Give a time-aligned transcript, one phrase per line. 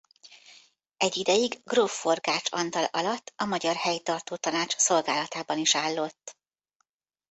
[0.97, 6.37] Egy ideig gróf Forgách Antal alatt a magyar helytartótanács szolgálatában is állott.